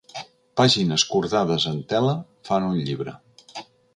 [0.61, 2.17] Pàgines cordades en tela
[2.49, 3.17] fan un llibre.